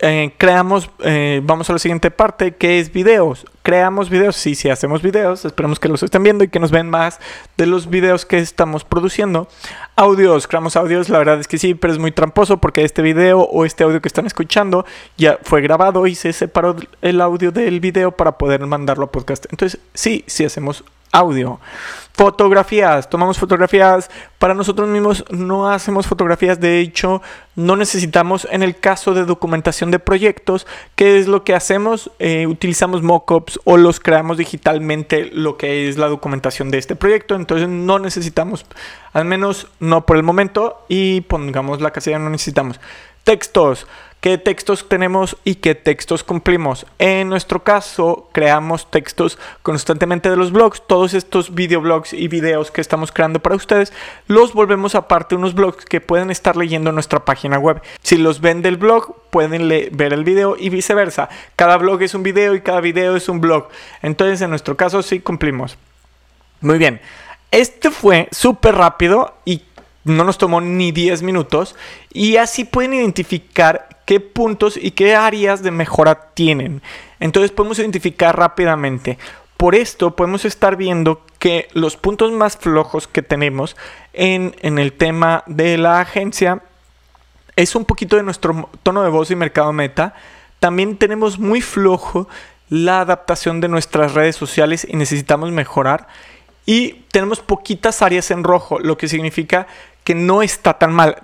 eh, 0.00 0.34
creamos, 0.38 0.90
eh, 1.04 1.42
vamos 1.44 1.68
a 1.68 1.74
la 1.74 1.78
siguiente 1.78 2.10
parte, 2.10 2.56
que 2.56 2.80
es 2.80 2.92
videos. 2.92 3.44
Creamos 3.62 4.08
videos, 4.08 4.36
sí, 4.36 4.54
sí 4.54 4.70
hacemos 4.70 5.02
videos, 5.02 5.44
esperemos 5.44 5.78
que 5.78 5.88
los 5.88 6.02
estén 6.02 6.22
viendo 6.22 6.42
y 6.42 6.48
que 6.48 6.58
nos 6.58 6.70
ven 6.70 6.88
más 6.88 7.20
de 7.58 7.66
los 7.66 7.90
videos 7.90 8.24
que 8.24 8.38
estamos 8.38 8.84
produciendo. 8.84 9.46
Audios, 9.94 10.46
creamos 10.46 10.76
audios, 10.76 11.10
la 11.10 11.18
verdad 11.18 11.38
es 11.38 11.48
que 11.48 11.58
sí, 11.58 11.74
pero 11.74 11.92
es 11.92 11.98
muy 11.98 12.12
tramposo 12.12 12.56
porque 12.58 12.82
este 12.82 13.02
video 13.02 13.40
o 13.40 13.66
este 13.66 13.84
audio 13.84 14.00
que 14.00 14.08
están 14.08 14.26
escuchando 14.26 14.86
ya 15.18 15.38
fue 15.42 15.60
grabado 15.60 16.06
y 16.06 16.14
se 16.14 16.32
separó 16.32 16.76
el 17.02 17.20
audio 17.20 17.52
del 17.52 17.80
video 17.80 18.12
para 18.12 18.38
poder 18.38 18.64
mandarlo 18.66 19.04
a 19.04 19.12
podcast. 19.12 19.44
Entonces, 19.50 19.80
sí, 19.92 20.24
sí 20.26 20.44
hacemos 20.46 20.82
audio. 21.12 21.60
Fotografías, 22.18 23.08
tomamos 23.08 23.38
fotografías 23.38 24.10
para 24.40 24.52
nosotros 24.52 24.88
mismos, 24.88 25.24
no 25.30 25.70
hacemos 25.70 26.08
fotografías, 26.08 26.58
de 26.58 26.80
hecho 26.80 27.22
no 27.54 27.76
necesitamos 27.76 28.48
en 28.50 28.64
el 28.64 28.76
caso 28.76 29.14
de 29.14 29.24
documentación 29.24 29.92
de 29.92 30.00
proyectos, 30.00 30.66
¿qué 30.96 31.18
es 31.18 31.28
lo 31.28 31.44
que 31.44 31.54
hacemos? 31.54 32.10
Eh, 32.18 32.48
utilizamos 32.48 33.02
mockups 33.02 33.60
o 33.62 33.76
los 33.76 34.00
creamos 34.00 34.36
digitalmente 34.36 35.30
lo 35.32 35.56
que 35.56 35.88
es 35.88 35.96
la 35.96 36.08
documentación 36.08 36.72
de 36.72 36.78
este 36.78 36.96
proyecto, 36.96 37.36
entonces 37.36 37.68
no 37.68 38.00
necesitamos, 38.00 38.66
al 39.12 39.24
menos 39.24 39.68
no 39.78 40.04
por 40.04 40.16
el 40.16 40.24
momento 40.24 40.84
y 40.88 41.20
pongamos 41.20 41.80
la 41.80 41.92
casilla 41.92 42.18
no 42.18 42.30
necesitamos. 42.30 42.80
Textos, 43.22 43.86
qué 44.20 44.38
textos 44.38 44.88
tenemos 44.88 45.36
y 45.44 45.56
qué 45.56 45.74
textos 45.74 46.24
cumplimos. 46.24 46.86
En 46.98 47.28
nuestro 47.28 47.62
caso, 47.62 48.28
creamos 48.32 48.90
textos 48.90 49.38
constantemente 49.62 50.30
de 50.30 50.36
los 50.36 50.52
blogs. 50.52 50.82
Todos 50.86 51.14
estos 51.14 51.54
videoblogs 51.54 52.12
y 52.12 52.28
videos 52.28 52.70
que 52.70 52.80
estamos 52.80 53.12
creando 53.12 53.40
para 53.40 53.56
ustedes, 53.56 53.92
los 54.26 54.52
volvemos 54.52 54.94
aparte 54.94 55.34
unos 55.34 55.54
blogs 55.54 55.84
que 55.84 56.00
pueden 56.00 56.30
estar 56.30 56.56
leyendo 56.56 56.90
en 56.90 56.94
nuestra 56.94 57.24
página 57.24 57.58
web. 57.58 57.80
Si 58.02 58.16
los 58.16 58.40
ven 58.40 58.62
del 58.62 58.76
blog, 58.76 59.14
pueden 59.30 59.68
ver 59.68 60.12
el 60.12 60.24
video 60.24 60.56
y 60.58 60.68
viceversa. 60.70 61.28
Cada 61.56 61.76
blog 61.76 62.02
es 62.02 62.14
un 62.14 62.22
video 62.22 62.54
y 62.54 62.60
cada 62.60 62.80
video 62.80 63.16
es 63.16 63.28
un 63.28 63.40
blog. 63.40 63.68
Entonces, 64.02 64.40
en 64.40 64.50
nuestro 64.50 64.76
caso, 64.76 65.02
sí 65.02 65.20
cumplimos. 65.20 65.76
Muy 66.60 66.78
bien. 66.78 67.00
Este 67.50 67.90
fue 67.90 68.28
súper 68.30 68.74
rápido 68.74 69.34
y 69.46 69.62
no 70.08 70.24
nos 70.24 70.38
tomó 70.38 70.60
ni 70.60 70.92
10 70.92 71.22
minutos 71.22 71.76
y 72.12 72.36
así 72.36 72.64
pueden 72.64 72.94
identificar 72.94 73.88
qué 74.04 74.20
puntos 74.20 74.76
y 74.76 74.92
qué 74.92 75.14
áreas 75.14 75.62
de 75.62 75.70
mejora 75.70 76.32
tienen. 76.34 76.82
Entonces 77.20 77.50
podemos 77.50 77.78
identificar 77.78 78.36
rápidamente. 78.36 79.18
Por 79.56 79.74
esto 79.74 80.16
podemos 80.16 80.44
estar 80.44 80.76
viendo 80.76 81.22
que 81.38 81.68
los 81.72 81.96
puntos 81.96 82.32
más 82.32 82.56
flojos 82.56 83.08
que 83.08 83.22
tenemos 83.22 83.76
en, 84.12 84.54
en 84.60 84.78
el 84.78 84.92
tema 84.92 85.44
de 85.46 85.78
la 85.78 86.00
agencia 86.00 86.62
es 87.56 87.74
un 87.74 87.84
poquito 87.84 88.16
de 88.16 88.22
nuestro 88.22 88.70
tono 88.82 89.02
de 89.02 89.10
voz 89.10 89.30
y 89.30 89.36
mercado 89.36 89.72
meta. 89.72 90.14
También 90.60 90.96
tenemos 90.96 91.38
muy 91.38 91.60
flojo 91.60 92.28
la 92.68 93.00
adaptación 93.00 93.60
de 93.60 93.68
nuestras 93.68 94.14
redes 94.14 94.36
sociales 94.36 94.86
y 94.88 94.96
necesitamos 94.96 95.50
mejorar. 95.50 96.06
Y 96.68 97.06
tenemos 97.10 97.40
poquitas 97.40 98.02
áreas 98.02 98.30
en 98.30 98.44
rojo, 98.44 98.78
lo 98.78 98.98
que 98.98 99.08
significa 99.08 99.66
que 100.04 100.14
no 100.14 100.42
está 100.42 100.74
tan 100.74 100.92
mal. 100.92 101.16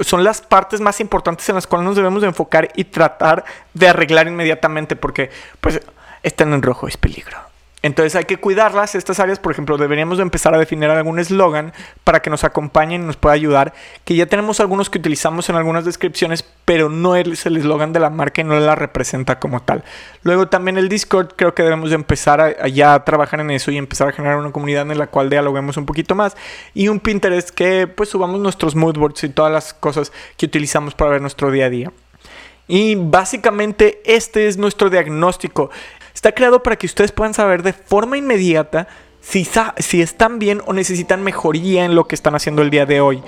Son 0.00 0.24
las 0.24 0.42
partes 0.42 0.82
más 0.82 1.00
importantes 1.00 1.48
en 1.48 1.54
las 1.54 1.66
cuales 1.66 1.86
nos 1.86 1.96
debemos 1.96 2.20
de 2.20 2.28
enfocar 2.28 2.68
y 2.74 2.84
tratar 2.84 3.46
de 3.72 3.88
arreglar 3.88 4.28
inmediatamente 4.28 4.96
porque 4.96 5.30
pues 5.62 5.80
están 6.22 6.52
en 6.52 6.60
rojo, 6.60 6.86
es 6.86 6.98
peligro. 6.98 7.49
Entonces 7.82 8.14
hay 8.14 8.24
que 8.24 8.36
cuidarlas, 8.36 8.94
estas 8.94 9.20
áreas, 9.20 9.38
por 9.38 9.52
ejemplo, 9.52 9.78
deberíamos 9.78 10.18
de 10.18 10.22
empezar 10.22 10.54
a 10.54 10.58
definir 10.58 10.90
algún 10.90 11.18
eslogan 11.18 11.72
para 12.04 12.20
que 12.20 12.28
nos 12.28 12.44
acompañen 12.44 13.02
y 13.02 13.06
nos 13.06 13.16
pueda 13.16 13.34
ayudar, 13.34 13.72
que 14.04 14.14
ya 14.14 14.26
tenemos 14.26 14.60
algunos 14.60 14.90
que 14.90 14.98
utilizamos 14.98 15.48
en 15.48 15.56
algunas 15.56 15.84
descripciones, 15.86 16.44
pero 16.64 16.90
no 16.90 17.16
es 17.16 17.46
el 17.46 17.56
eslogan 17.56 17.92
de 17.92 18.00
la 18.00 18.10
marca 18.10 18.42
y 18.42 18.44
no 18.44 18.58
la 18.60 18.74
representa 18.74 19.38
como 19.38 19.62
tal. 19.62 19.82
Luego 20.22 20.48
también 20.48 20.76
el 20.76 20.88
Discord, 20.88 21.32
creo 21.36 21.54
que 21.54 21.62
debemos 21.62 21.88
de 21.88 21.94
empezar 21.96 22.40
a, 22.40 22.68
ya 22.68 22.94
a 22.94 23.04
trabajar 23.04 23.40
en 23.40 23.50
eso 23.50 23.70
y 23.70 23.78
empezar 23.78 24.08
a 24.08 24.12
generar 24.12 24.36
una 24.36 24.52
comunidad 24.52 24.90
en 24.90 24.98
la 24.98 25.06
cual 25.06 25.30
dialoguemos 25.30 25.76
un 25.76 25.86
poquito 25.86 26.14
más. 26.14 26.36
Y 26.74 26.88
un 26.88 27.00
Pinterest 27.00 27.50
que 27.50 27.86
pues 27.86 28.10
subamos 28.10 28.40
nuestros 28.40 28.76
moodboards 28.76 29.24
y 29.24 29.30
todas 29.30 29.52
las 29.52 29.72
cosas 29.72 30.12
que 30.36 30.46
utilizamos 30.46 30.94
para 30.94 31.12
ver 31.12 31.20
nuestro 31.22 31.50
día 31.50 31.66
a 31.66 31.70
día. 31.70 31.92
Y 32.68 32.94
básicamente 32.94 34.00
este 34.04 34.46
es 34.46 34.56
nuestro 34.56 34.90
diagnóstico. 34.90 35.70
Está 36.14 36.32
creado 36.32 36.62
para 36.62 36.76
que 36.76 36.86
ustedes 36.86 37.12
puedan 37.12 37.34
saber 37.34 37.62
de 37.62 37.72
forma 37.72 38.18
inmediata 38.18 38.88
si, 39.20 39.46
si 39.78 40.02
están 40.02 40.38
bien 40.38 40.62
o 40.66 40.72
necesitan 40.72 41.22
mejoría 41.22 41.84
en 41.84 41.94
lo 41.94 42.06
que 42.06 42.14
están 42.14 42.34
haciendo 42.34 42.62
el 42.62 42.70
día 42.70 42.86
de 42.86 43.00
hoy. 43.00 43.22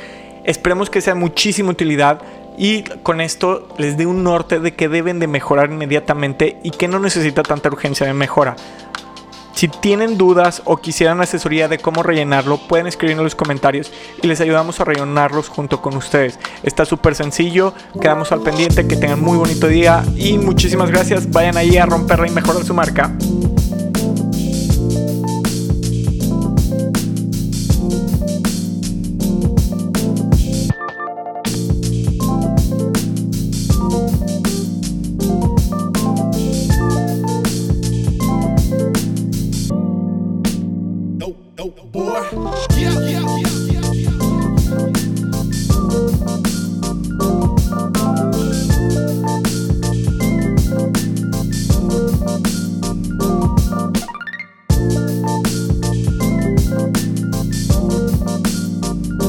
Esperemos 0.44 0.90
que 0.90 1.00
sea 1.00 1.14
muchísima 1.14 1.70
utilidad 1.70 2.20
y 2.58 2.82
con 3.02 3.20
esto 3.20 3.68
les 3.78 3.96
dé 3.96 4.06
un 4.06 4.24
norte 4.24 4.58
de 4.60 4.74
que 4.74 4.88
deben 4.88 5.18
de 5.18 5.26
mejorar 5.26 5.70
inmediatamente 5.70 6.58
y 6.62 6.70
que 6.70 6.88
no 6.88 6.98
necesita 6.98 7.42
tanta 7.42 7.68
urgencia 7.68 8.06
de 8.06 8.14
mejora. 8.14 8.56
Si 9.62 9.68
tienen 9.68 10.18
dudas 10.18 10.60
o 10.64 10.78
quisieran 10.78 11.20
asesoría 11.20 11.68
de 11.68 11.78
cómo 11.78 12.02
rellenarlo, 12.02 12.58
pueden 12.58 12.88
escribir 12.88 13.16
en 13.16 13.22
los 13.22 13.36
comentarios 13.36 13.92
y 14.20 14.26
les 14.26 14.40
ayudamos 14.40 14.80
a 14.80 14.84
rellenarlos 14.84 15.48
junto 15.48 15.80
con 15.80 15.96
ustedes. 15.96 16.40
Está 16.64 16.84
súper 16.84 17.14
sencillo, 17.14 17.72
quedamos 18.00 18.32
al 18.32 18.40
pendiente, 18.40 18.88
que 18.88 18.96
tengan 18.96 19.20
muy 19.20 19.38
bonito 19.38 19.68
día 19.68 20.02
y 20.16 20.36
muchísimas 20.36 20.90
gracias. 20.90 21.30
Vayan 21.30 21.56
ahí 21.56 21.76
a 21.76 21.86
romperla 21.86 22.26
y 22.26 22.32
mejorar 22.32 22.64
su 22.64 22.74
marca. 22.74 23.12